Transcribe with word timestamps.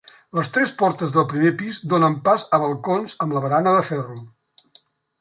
Les 0.37 0.47
tres 0.53 0.71
portes 0.79 1.13
del 1.17 1.27
primer 1.33 1.51
pis 1.59 1.77
donen 1.93 2.17
pas 2.31 2.49
a 2.59 2.63
balcons 2.65 3.17
amb 3.27 3.39
la 3.39 3.47
barana 3.47 3.79
de 3.81 3.89
ferro. 3.93 4.21